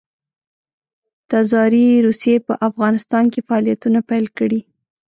[1.29, 4.61] تزاري روسیې په افغانستان کې فعالیتونه پیل کړي.